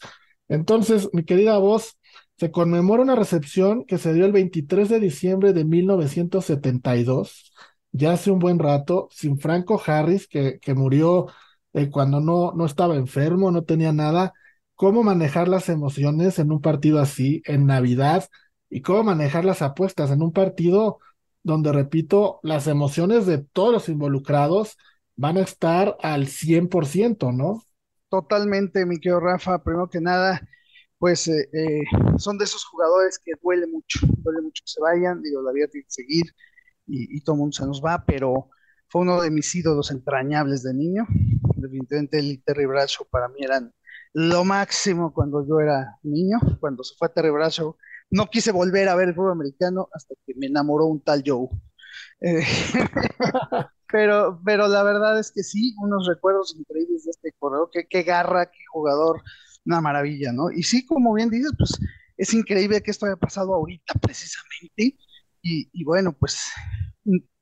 Entonces, 0.48 1.10
mi 1.14 1.24
querida 1.26 1.58
voz, 1.58 1.98
se 2.38 2.52
conmemora 2.52 3.04
una 3.04 3.16
recepción 3.16 3.86
que 3.86 3.98
se 3.98 4.14
dio 4.14 4.26
el 4.26 4.32
23 4.32 4.90
de 4.90 5.00
diciembre 5.00 5.54
de 5.54 5.66
1972, 5.66 7.54
ya 7.92 8.14
hace 8.14 8.32
un 8.32 8.40
buen 8.40 8.60
rato, 8.60 9.08
sin 9.12 9.40
Franco 9.40 9.82
Harris, 9.86 10.28
que, 10.28 10.60
que 10.60 10.74
murió 10.74 11.28
eh, 11.74 11.90
cuando 11.90 12.20
no, 12.20 12.52
no 12.54 12.66
estaba 12.66 12.96
enfermo, 12.96 13.52
no 13.52 13.64
tenía 13.64 13.94
nada. 13.94 14.34
¿Cómo 14.76 15.04
manejar 15.04 15.48
las 15.48 15.70
emociones 15.70 16.40
en 16.40 16.52
un 16.52 16.62
partido 16.62 17.00
así, 17.00 17.42
en 17.46 17.66
Navidad? 17.66 18.28
¿Y 18.70 18.82
cómo 18.82 19.04
manejar 19.04 19.46
las 19.46 19.62
apuestas 19.62 20.12
en 20.12 20.22
un 20.22 20.34
partido 20.34 21.00
donde, 21.44 21.72
repito, 21.72 22.40
las 22.44 22.68
emociones 22.68 23.26
de 23.26 23.38
todos 23.38 23.72
los 23.72 23.88
involucrados 23.88 24.78
van 25.16 25.38
a 25.38 25.42
estar 25.42 25.96
al 26.02 26.28
100%, 26.28 27.32
¿no? 27.32 27.62
Totalmente, 28.10 28.86
mi 28.86 29.00
querido 29.00 29.20
Rafa. 29.20 29.64
Primero 29.64 29.88
que 29.90 30.02
nada, 30.02 30.42
pues 31.06 31.28
eh, 31.28 31.48
eh, 31.54 31.84
son 32.18 32.40
de 32.40 32.46
esos 32.46 32.66
jugadores 32.66 33.20
que 33.24 33.34
duele 33.44 33.68
mucho, 33.68 34.00
duele 34.24 34.42
mucho 34.42 34.64
que 34.66 34.72
se 34.72 34.82
vayan. 34.82 35.22
Digo, 35.22 35.40
la 35.44 35.52
vida 35.52 35.68
tiene 35.68 35.86
que 35.86 35.92
seguir 35.92 36.24
y, 36.88 37.16
y 37.16 37.22
todo 37.22 37.36
el 37.36 37.42
mundo 37.42 37.56
se 37.56 37.64
nos 37.64 37.80
va, 37.80 38.04
pero 38.08 38.50
fue 38.90 39.04
uno 39.04 39.22
de 39.22 39.30
mis 39.30 39.54
ídolos 39.54 39.92
entrañables 39.92 40.64
de 40.64 40.74
niño. 40.74 41.06
Definitivamente 41.58 42.20
y 42.22 42.40
Terry 42.40 42.66
Bradshaw 42.66 43.06
para 43.12 43.28
mí 43.28 43.36
eran 43.44 43.72
lo 44.14 44.44
máximo 44.46 45.14
cuando 45.14 45.46
yo 45.48 45.60
era 45.60 45.96
niño. 46.02 46.40
Cuando 46.60 46.84
se 46.84 46.96
fue 46.98 47.08
a 47.08 47.14
Terry 47.14 47.30
Bradshaw, 47.30 47.78
no 48.10 48.26
quise 48.26 48.52
volver 48.52 48.90
a 48.90 48.96
ver 48.96 49.10
el 49.10 49.14
fútbol 49.14 49.34
americano 49.34 49.88
hasta 49.94 50.16
que 50.26 50.34
me 50.34 50.48
enamoró 50.48 50.88
un 50.88 51.04
tal 51.04 51.22
Joe. 51.24 51.50
Eh, 52.22 52.42
pero, 53.92 54.42
pero 54.44 54.68
la 54.68 54.82
verdad 54.82 55.20
es 55.20 55.32
que 55.32 55.44
sí, 55.44 55.76
unos 55.78 56.08
recuerdos 56.08 56.56
increíbles 56.58 57.06
de 57.06 57.12
este 57.12 57.32
corredor, 57.38 57.70
qué, 57.72 57.86
qué 57.88 58.02
garra, 58.02 58.48
qué 58.48 58.58
jugador, 58.72 59.22
una 59.66 59.82
maravilla, 59.82 60.32
¿no? 60.32 60.52
Y 60.52 60.64
sí, 60.64 60.86
como 60.86 61.14
bien 61.14 61.30
dices, 61.30 61.52
pues 61.58 61.78
es 62.18 62.34
increíble 62.34 62.82
que 62.82 62.92
esto 62.92 63.06
haya 63.06 63.18
pasado 63.18 63.54
ahorita 63.54 63.94
precisamente. 64.02 64.98
Y, 65.42 65.84
bueno, 65.84 66.12
pues 66.12 66.44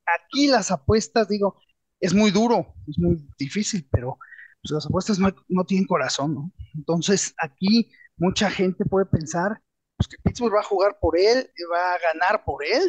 aquí 0.06 0.46
las 0.46 0.70
apuestas, 0.70 1.26
digo, 1.28 1.58
es 2.00 2.12
muy 2.12 2.30
duro, 2.30 2.74
es 2.86 2.98
muy 2.98 3.26
difícil, 3.38 3.88
pero 3.90 4.18
pues, 4.62 4.72
las 4.72 4.86
apuestas 4.86 5.18
no, 5.18 5.64
tienen 5.64 5.86
corazón, 5.86 6.34
¿no? 6.34 6.52
Entonces 6.74 7.34
aquí 7.38 7.90
mucha 8.18 8.50
gente 8.50 8.84
puede 8.84 9.06
pensar 9.06 9.62
pues, 9.96 10.08
que 10.08 10.18
Pittsburgh 10.22 10.54
va 10.54 10.60
a 10.60 10.64
jugar 10.64 10.98
por 11.00 11.18
él, 11.18 11.50
va 11.72 11.94
a 11.94 12.12
ganar 12.12 12.44
por 12.44 12.62
él, 12.62 12.86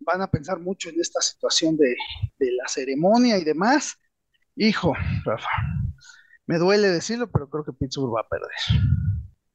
van 0.00 0.20
a 0.20 0.30
pensar 0.30 0.60
mucho 0.60 0.90
en 0.90 1.00
esta 1.00 1.22
situación 1.22 1.78
de 1.78 1.96
la 2.38 2.68
ceremonia 2.68 3.38
y 3.38 3.44
demás. 3.44 3.98
Hijo, 4.56 4.92
Rafa, 5.24 5.48
me 6.46 6.58
duele 6.58 6.88
decirlo, 6.88 7.30
pero 7.30 7.48
creo 7.48 7.64
que 7.64 7.72
Pittsburgh 7.72 8.14
va 8.14 8.20
a 8.20 8.28
perder. 8.28 8.50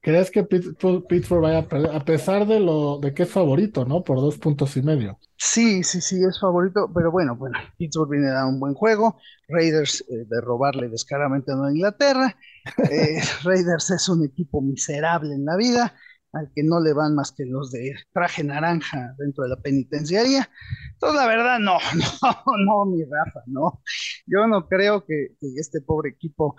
¿Crees 0.02 0.30
que 0.30 0.44
Pittsburgh, 0.44 1.42
vaya 1.42 1.58
a 1.58 1.68
perder? 1.68 1.94
A 1.94 2.04
pesar 2.04 2.46
de 2.46 2.58
lo 2.58 2.98
de 2.98 3.12
que 3.12 3.24
es 3.24 3.30
favorito, 3.30 3.84
¿no? 3.84 4.02
Por 4.02 4.16
dos 4.16 4.38
puntos 4.38 4.76
y 4.78 4.82
medio. 4.82 5.18
Sí, 5.36 5.82
sí, 5.82 6.00
sí, 6.00 6.16
es 6.26 6.40
favorito, 6.40 6.90
pero 6.94 7.10
bueno, 7.10 7.36
bueno, 7.36 7.58
Pittsburgh 7.76 8.10
viene 8.10 8.28
a 8.28 8.34
dar 8.34 8.46
un 8.46 8.58
buen 8.58 8.74
juego, 8.74 9.18
Raiders 9.48 10.00
eh, 10.08 10.24
de 10.26 10.40
robarle 10.40 10.88
descaradamente 10.88 11.52
a 11.52 11.56
Nueva 11.56 11.72
Inglaterra, 11.72 12.36
eh, 12.90 13.20
Raiders 13.44 13.90
es 13.90 14.08
un 14.08 14.24
equipo 14.24 14.62
miserable 14.62 15.34
en 15.34 15.44
la 15.44 15.56
vida, 15.56 15.94
al 16.32 16.50
que 16.54 16.62
no 16.62 16.80
le 16.80 16.92
van 16.92 17.14
más 17.14 17.32
que 17.32 17.44
los 17.44 17.70
de 17.70 17.94
traje 18.12 18.44
naranja 18.44 19.14
dentro 19.18 19.44
de 19.44 19.50
la 19.50 19.56
penitenciaria. 19.56 20.48
Entonces, 20.92 21.20
la 21.20 21.26
verdad, 21.26 21.58
no, 21.58 21.78
no, 22.22 22.56
no, 22.64 22.86
mi 22.86 23.02
Rafa, 23.04 23.40
no. 23.46 23.82
Yo 24.26 24.46
no 24.46 24.68
creo 24.68 25.04
que, 25.04 25.34
que 25.40 25.48
este 25.58 25.80
pobre 25.80 26.10
equipo 26.10 26.56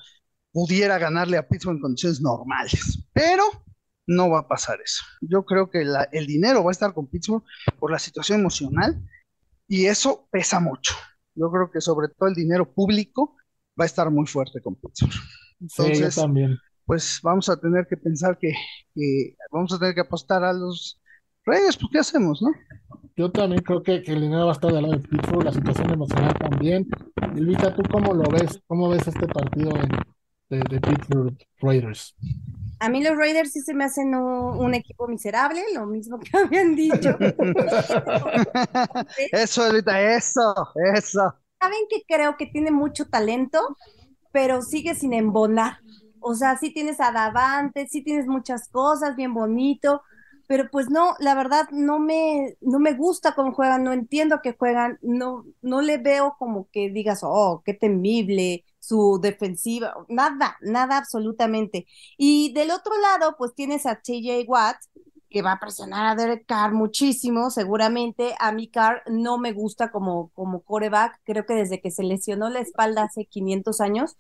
pudiera 0.51 0.97
ganarle 0.97 1.37
a 1.37 1.47
Pittsburgh 1.47 1.77
en 1.77 1.81
condiciones 1.81 2.21
normales, 2.21 3.05
pero 3.13 3.43
no 4.07 4.29
va 4.29 4.39
a 4.39 4.47
pasar 4.47 4.79
eso. 4.83 5.03
Yo 5.21 5.45
creo 5.45 5.69
que 5.69 5.83
la, 5.83 6.03
el 6.11 6.25
dinero 6.25 6.63
va 6.63 6.71
a 6.71 6.73
estar 6.73 6.93
con 6.93 7.07
Pittsburgh 7.07 7.43
por 7.79 7.91
la 7.91 7.99
situación 7.99 8.39
emocional 8.39 9.01
y 9.67 9.85
eso 9.85 10.27
pesa 10.31 10.59
mucho. 10.59 10.93
Yo 11.35 11.49
creo 11.49 11.71
que 11.71 11.79
sobre 11.79 12.09
todo 12.09 12.27
el 12.29 12.35
dinero 12.35 12.73
público 12.73 13.35
va 13.79 13.85
a 13.85 13.87
estar 13.87 14.09
muy 14.11 14.27
fuerte 14.27 14.61
con 14.61 14.75
Pittsburgh. 14.75 15.13
Entonces, 15.61 15.97
sí, 15.97 16.03
yo 16.03 16.21
también 16.21 16.57
pues 16.91 17.21
vamos 17.23 17.47
a 17.47 17.57
tener 17.57 17.87
que 17.87 17.95
pensar 17.95 18.37
que, 18.37 18.51
que, 18.93 19.35
vamos 19.49 19.71
a 19.73 19.79
tener 19.79 19.95
que 19.95 20.01
apostar 20.01 20.43
a 20.43 20.51
los 20.51 20.99
Reyes, 21.45 21.77
pues 21.77 21.89
¿qué 21.89 21.99
hacemos, 21.99 22.41
no? 22.41 22.51
Yo 23.15 23.31
también 23.31 23.61
creo 23.61 23.81
que, 23.81 24.03
que 24.03 24.11
el 24.11 24.21
dinero 24.21 24.45
va 24.45 24.51
a 24.51 24.55
estar 24.55 24.73
del 24.73 24.83
lado 24.83 24.97
de 24.97 25.07
Pittsburgh, 25.07 25.45
la 25.45 25.53
situación 25.53 25.89
emocional 25.89 26.33
también. 26.37 26.87
Elvita, 27.35 27.73
¿tú 27.73 27.81
cómo 27.89 28.13
lo 28.13 28.23
ves? 28.29 28.61
¿Cómo 28.67 28.89
ves 28.89 29.07
este 29.07 29.25
partido 29.27 29.71
en, 29.77 29.89
de, 30.51 30.59
de, 30.69 30.81
Pittsburgh 30.81 31.37
Raiders? 31.61 32.15
A 32.79 32.89
mí 32.89 33.03
los 33.03 33.17
Raiders 33.17 33.53
sí 33.53 33.61
se 33.61 33.73
me 33.73 33.85
hacen 33.85 34.13
un, 34.13 34.59
un 34.59 34.73
equipo 34.73 35.07
miserable, 35.07 35.63
lo 35.73 35.85
mismo 35.85 36.19
que 36.19 36.37
habían 36.37 36.75
dicho. 36.75 37.17
eso, 39.31 39.67
Elvita, 39.67 40.01
eso, 40.01 40.53
eso. 40.93 41.33
Saben 41.59 41.79
que 41.89 42.03
creo 42.07 42.35
que 42.37 42.47
tiene 42.47 42.71
mucho 42.71 43.07
talento, 43.07 43.77
pero 44.31 44.61
sigue 44.61 44.93
sin 44.93 45.13
embonar. 45.13 45.77
O 46.19 46.35
sea, 46.35 46.57
sí 46.57 46.73
tienes 46.73 46.99
a 46.99 47.11
Davante, 47.11 47.87
sí 47.87 48.03
tienes 48.03 48.27
muchas 48.27 48.67
cosas, 48.69 49.15
bien 49.15 49.33
bonito, 49.33 50.01
pero 50.47 50.69
pues 50.69 50.89
no, 50.89 51.15
la 51.19 51.33
verdad 51.33 51.69
no 51.71 51.97
me, 51.97 52.57
no 52.59 52.79
me 52.79 52.93
gusta 52.93 53.33
cómo 53.35 53.53
juegan, 53.53 53.83
no 53.83 53.93
entiendo 53.93 54.41
que 54.43 54.53
juegan, 54.53 54.99
no, 55.01 55.45
no 55.61 55.81
le 55.81 55.97
veo 55.97 56.35
como 56.37 56.67
que 56.71 56.89
digas, 56.89 57.21
oh, 57.23 57.63
qué 57.65 57.73
temible 57.73 58.65
su 58.81 59.19
defensiva, 59.21 59.95
nada, 60.09 60.57
nada 60.61 60.97
absolutamente. 60.97 61.85
Y 62.17 62.53
del 62.53 62.71
otro 62.71 62.99
lado, 62.99 63.35
pues 63.37 63.53
tienes 63.55 63.85
a 63.85 64.01
TJ 64.01 64.45
Watt, 64.47 64.77
que 65.29 65.41
va 65.41 65.53
a 65.53 65.59
presionar 65.59 66.07
a 66.07 66.15
Derek 66.15 66.45
Carr 66.45 66.73
muchísimo, 66.73 67.51
seguramente. 67.51 68.35
A 68.39 68.51
mi 68.51 68.69
Carr 68.69 69.03
no 69.07 69.37
me 69.37 69.53
gusta 69.53 69.91
como, 69.91 70.29
como 70.31 70.61
coreback, 70.63 71.21
creo 71.23 71.45
que 71.45 71.53
desde 71.55 71.79
que 71.81 71.91
se 71.91 72.03
lesionó 72.03 72.49
la 72.49 72.59
espalda 72.59 73.03
hace 73.03 73.25
500 73.25 73.79
años, 73.81 74.17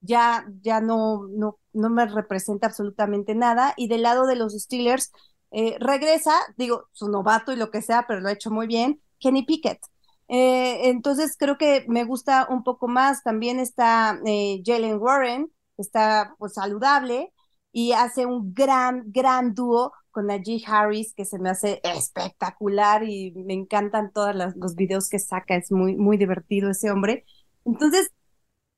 ya, 0.00 0.46
ya 0.62 0.80
no, 0.80 1.26
no, 1.30 1.58
no 1.72 1.90
me 1.90 2.06
representa 2.06 2.66
absolutamente 2.68 3.34
nada. 3.34 3.74
Y 3.76 3.88
del 3.88 4.02
lado 4.02 4.26
de 4.26 4.36
los 4.36 4.52
Steelers, 4.54 5.12
eh, 5.50 5.76
regresa, 5.80 6.32
digo, 6.56 6.88
su 6.92 7.08
novato 7.08 7.52
y 7.52 7.56
lo 7.56 7.70
que 7.70 7.82
sea, 7.82 8.06
pero 8.06 8.20
lo 8.20 8.28
ha 8.28 8.32
hecho 8.32 8.50
muy 8.50 8.66
bien, 8.66 9.00
Kenny 9.18 9.44
Pickett. 9.44 9.80
Eh, 10.28 10.88
entonces 10.88 11.36
creo 11.38 11.58
que 11.58 11.84
me 11.88 12.04
gusta 12.04 12.46
un 12.50 12.62
poco 12.64 12.88
más. 12.88 13.22
También 13.22 13.60
está 13.60 14.18
eh, 14.26 14.62
Jalen 14.64 14.98
Warren, 14.98 15.50
está 15.76 16.34
pues 16.38 16.54
saludable 16.54 17.32
y 17.72 17.92
hace 17.92 18.26
un 18.26 18.54
gran, 18.54 19.04
gran 19.06 19.54
dúo 19.54 19.92
con 20.10 20.26
Najee 20.28 20.62
Harris 20.66 21.12
que 21.14 21.24
se 21.24 21.38
me 21.40 21.50
hace 21.50 21.80
espectacular 21.82 23.02
y 23.02 23.32
me 23.32 23.54
encantan 23.54 24.12
todos 24.12 24.34
los, 24.54 24.76
videos 24.76 25.08
que 25.08 25.18
saca, 25.18 25.56
es 25.56 25.72
muy, 25.72 25.96
muy 25.96 26.16
divertido 26.16 26.70
ese 26.70 26.90
hombre. 26.90 27.24
Entonces, 27.64 28.12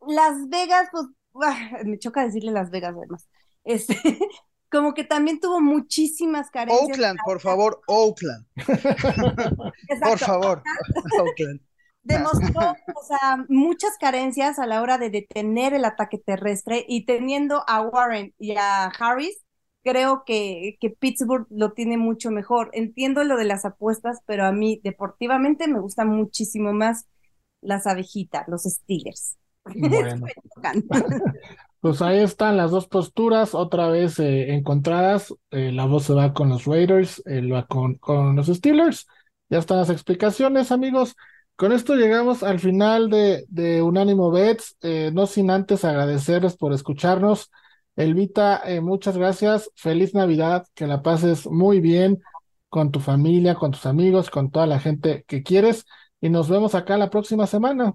las 0.00 0.48
Vegas, 0.48 0.88
pues, 0.90 1.06
me 1.84 1.98
choca 1.98 2.24
decirle 2.24 2.52
Las 2.52 2.70
Vegas 2.70 2.94
además. 2.96 3.28
Este, 3.64 3.94
como 4.70 4.94
que 4.94 5.04
también 5.04 5.40
tuvo 5.40 5.60
muchísimas 5.60 6.50
carencias. 6.50 6.88
Oakland, 6.88 7.18
por 7.24 7.40
favor, 7.40 7.80
Oakland. 7.86 8.46
por 10.02 10.18
favor, 10.18 10.62
Oakland. 11.18 11.60
Demostró, 12.02 12.70
o 12.94 13.02
sea, 13.04 13.44
muchas 13.48 13.96
carencias 13.98 14.60
a 14.60 14.66
la 14.66 14.80
hora 14.80 14.96
de 14.96 15.10
detener 15.10 15.74
el 15.74 15.84
ataque 15.84 16.18
terrestre 16.18 16.84
y 16.86 17.04
teniendo 17.04 17.64
a 17.66 17.82
Warren 17.82 18.32
y 18.38 18.56
a 18.56 18.84
Harris, 18.86 19.42
creo 19.82 20.22
que, 20.24 20.76
que 20.80 20.90
Pittsburgh 20.90 21.46
lo 21.50 21.72
tiene 21.72 21.96
mucho 21.96 22.30
mejor. 22.30 22.70
Entiendo 22.74 23.24
lo 23.24 23.36
de 23.36 23.44
las 23.44 23.64
apuestas, 23.64 24.20
pero 24.24 24.46
a 24.46 24.52
mí 24.52 24.80
deportivamente 24.84 25.66
me 25.66 25.80
gustan 25.80 26.08
muchísimo 26.08 26.72
más 26.72 27.06
las 27.60 27.86
abejitas, 27.86 28.46
los 28.46 28.62
Steelers. 28.62 29.36
Bueno. 29.64 30.26
pues 31.86 32.02
ahí 32.02 32.18
están 32.18 32.56
las 32.56 32.72
dos 32.72 32.88
posturas, 32.88 33.54
otra 33.54 33.88
vez 33.88 34.18
eh, 34.18 34.54
encontradas. 34.54 35.32
Eh, 35.52 35.70
la 35.70 35.86
voz 35.86 36.02
se 36.02 36.14
va 36.14 36.32
con 36.34 36.48
los 36.48 36.64
Raiders, 36.64 37.22
él 37.26 37.52
va 37.52 37.64
con, 37.68 38.00
los 38.34 38.48
Steelers. 38.48 39.06
Ya 39.48 39.58
están 39.58 39.78
las 39.78 39.90
explicaciones, 39.90 40.72
amigos. 40.72 41.14
Con 41.54 41.70
esto 41.70 41.94
llegamos 41.94 42.42
al 42.42 42.58
final 42.58 43.08
de, 43.08 43.44
de 43.50 43.82
Unánimo 43.82 44.32
Bets, 44.32 44.76
eh, 44.82 45.12
no 45.14 45.28
sin 45.28 45.48
antes 45.48 45.84
agradecerles 45.84 46.56
por 46.56 46.72
escucharnos. 46.72 47.52
Elvita, 47.94 48.64
muchas 48.82 49.16
gracias. 49.16 49.70
Feliz 49.76 50.12
Navidad, 50.12 50.66
que 50.74 50.88
la 50.88 51.02
pases 51.02 51.46
muy 51.46 51.78
bien 51.78 52.20
con 52.68 52.90
tu 52.90 52.98
familia, 52.98 53.54
con 53.54 53.70
tus 53.70 53.86
amigos, 53.86 54.28
con 54.28 54.50
toda 54.50 54.66
la 54.66 54.80
gente 54.80 55.24
que 55.28 55.44
quieres 55.44 55.86
y 56.20 56.30
nos 56.30 56.48
vemos 56.48 56.74
acá 56.74 56.96
la 56.96 57.10
próxima 57.10 57.46
semana. 57.46 57.94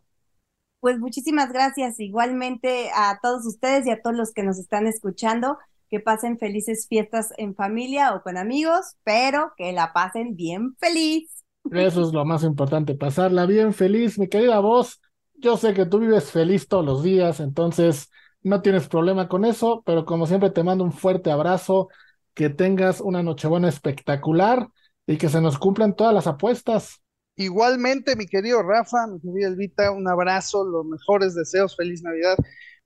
Pues 0.81 0.99
muchísimas 0.99 1.53
gracias 1.53 1.99
igualmente 1.99 2.89
a 2.95 3.19
todos 3.21 3.45
ustedes 3.45 3.85
y 3.85 3.91
a 3.91 4.01
todos 4.01 4.15
los 4.15 4.33
que 4.33 4.43
nos 4.43 4.59
están 4.59 4.87
escuchando. 4.87 5.57
Que 5.91 5.99
pasen 5.99 6.39
felices 6.39 6.87
fiestas 6.89 7.33
en 7.37 7.53
familia 7.53 8.15
o 8.15 8.23
con 8.23 8.37
amigos, 8.37 8.95
pero 9.03 9.53
que 9.57 9.73
la 9.73 9.93
pasen 9.93 10.35
bien 10.35 10.75
feliz. 10.79 11.43
Eso 11.71 12.01
es 12.01 12.13
lo 12.13 12.25
más 12.25 12.43
importante, 12.43 12.95
pasarla 12.95 13.45
bien 13.45 13.73
feliz, 13.73 14.17
mi 14.17 14.27
querida 14.27 14.59
voz. 14.59 14.99
Yo 15.35 15.57
sé 15.57 15.73
que 15.73 15.85
tú 15.85 15.99
vives 15.99 16.31
feliz 16.31 16.67
todos 16.67 16.85
los 16.85 17.03
días, 17.03 17.39
entonces 17.39 18.09
no 18.41 18.61
tienes 18.61 18.87
problema 18.87 19.27
con 19.27 19.45
eso, 19.45 19.83
pero 19.85 20.05
como 20.05 20.25
siempre 20.25 20.49
te 20.49 20.63
mando 20.63 20.83
un 20.83 20.93
fuerte 20.93 21.29
abrazo, 21.29 21.89
que 22.33 22.49
tengas 22.49 23.01
una 23.01 23.21
Nochebuena 23.21 23.69
espectacular 23.69 24.67
y 25.05 25.17
que 25.17 25.29
se 25.29 25.41
nos 25.41 25.59
cumplan 25.59 25.95
todas 25.95 26.13
las 26.13 26.25
apuestas. 26.25 27.00
Igualmente, 27.35 28.15
mi 28.15 28.25
querido 28.25 28.61
Rafa, 28.61 29.07
mi 29.07 29.19
querida 29.19 29.47
Elvita, 29.47 29.91
un 29.91 30.07
abrazo, 30.07 30.63
los 30.63 30.85
mejores 30.85 31.33
deseos, 31.33 31.75
feliz 31.75 32.03
Navidad 32.03 32.37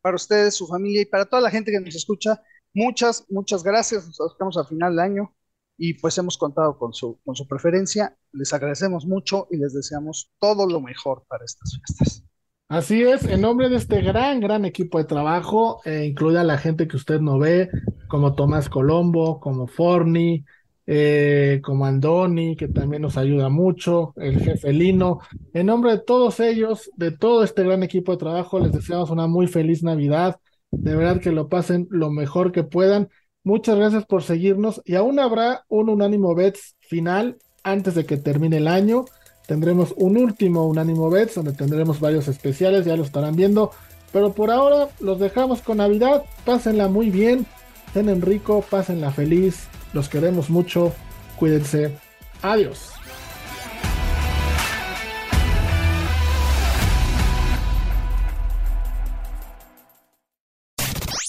para 0.01 0.15
ustedes, 0.15 0.55
su 0.55 0.67
familia 0.67 1.01
y 1.01 1.05
para 1.05 1.25
toda 1.25 1.41
la 1.41 1.49
gente 1.49 1.71
que 1.71 1.79
nos 1.79 1.95
escucha. 1.95 2.41
Muchas, 2.73 3.25
muchas 3.29 3.63
gracias. 3.63 4.05
Nos 4.05 4.33
estamos 4.33 4.57
a 4.57 4.65
final 4.65 4.95
de 4.95 5.01
año 5.01 5.35
y 5.77 5.95
pues 5.95 6.17
hemos 6.17 6.37
contado 6.37 6.77
con 6.77 6.93
su, 6.93 7.19
con 7.23 7.35
su 7.35 7.47
preferencia. 7.47 8.15
Les 8.31 8.53
agradecemos 8.53 9.05
mucho 9.05 9.47
y 9.49 9.57
les 9.57 9.73
deseamos 9.73 10.31
todo 10.39 10.67
lo 10.67 10.79
mejor 10.79 11.25
para 11.27 11.43
estas 11.43 11.77
fiestas. 11.77 12.23
Así 12.67 13.03
es, 13.03 13.23
en 13.25 13.41
nombre 13.41 13.69
de 13.69 13.77
este 13.77 14.01
gran, 14.01 14.39
gran 14.39 14.65
equipo 14.65 14.97
de 14.97 15.03
trabajo, 15.05 15.81
eh, 15.85 16.05
incluida 16.05 16.43
la 16.43 16.57
gente 16.57 16.87
que 16.87 16.97
usted 16.97 17.19
no 17.19 17.37
ve, 17.37 17.69
como 18.07 18.33
Tomás 18.33 18.69
Colombo, 18.69 19.39
como 19.39 19.67
Forni, 19.67 20.45
eh, 20.87 21.61
como 21.63 21.85
Andoni, 21.85 22.55
que 22.55 22.67
también 22.67 23.01
nos 23.01 23.17
ayuda 23.17 23.49
mucho, 23.49 24.13
el 24.17 24.39
jefe 24.39 24.71
Lino. 24.71 25.19
En 25.53 25.67
nombre 25.67 25.91
de 25.91 25.99
todos 25.99 26.39
ellos, 26.39 26.91
de 26.95 27.11
todo 27.11 27.43
este 27.43 27.63
gran 27.63 27.83
equipo 27.83 28.11
de 28.11 28.17
trabajo, 28.19 28.59
les 28.59 28.71
deseamos 28.71 29.09
una 29.09 29.27
muy 29.27 29.47
feliz 29.47 29.83
Navidad. 29.83 30.39
De 30.71 30.95
verdad 30.95 31.21
que 31.21 31.31
lo 31.31 31.49
pasen 31.49 31.87
lo 31.89 32.11
mejor 32.11 32.51
que 32.51 32.63
puedan. 32.63 33.09
Muchas 33.43 33.77
gracias 33.77 34.05
por 34.05 34.23
seguirnos 34.23 34.81
y 34.85 34.95
aún 34.95 35.19
habrá 35.19 35.65
un 35.69 35.89
Unánimo 35.89 36.33
Bets 36.35 36.75
final 36.79 37.37
antes 37.63 37.95
de 37.95 38.05
que 38.05 38.17
termine 38.17 38.57
el 38.57 38.67
año. 38.67 39.05
Tendremos 39.47 39.93
un 39.97 40.17
último 40.17 40.65
Unánimo 40.65 41.09
Bets 41.09 41.35
donde 41.35 41.53
tendremos 41.53 41.99
varios 41.99 42.27
especiales, 42.27 42.85
ya 42.85 42.97
lo 42.97 43.03
estarán 43.03 43.35
viendo. 43.35 43.71
Pero 44.11 44.33
por 44.33 44.49
ahora 44.49 44.89
los 44.99 45.19
dejamos 45.19 45.61
con 45.61 45.77
Navidad. 45.77 46.23
Pásenla 46.45 46.87
muy 46.87 47.09
bien. 47.09 47.45
Cenen 47.93 48.21
rico, 48.21 48.63
pásenla 48.69 49.11
feliz. 49.11 49.67
Los 49.95 50.09
queremos 50.09 50.49
mucho. 50.49 50.93
Cuídense. 51.37 51.97
Adiós. 52.41 52.91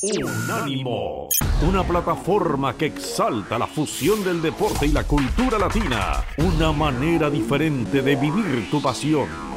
Unánimo, 0.02 1.28
una 1.62 1.84
plataforma 1.84 2.76
que 2.76 2.86
exalta 2.86 3.56
la 3.56 3.68
fusión 3.68 4.24
del 4.24 4.42
deporte 4.42 4.86
y 4.86 4.90
la 4.90 5.04
cultura 5.04 5.58
latina, 5.58 6.24
una 6.38 6.72
manera 6.72 7.30
diferente 7.30 8.02
de 8.02 8.16
vivir 8.16 8.68
tu 8.68 8.82
pasión. 8.82 9.55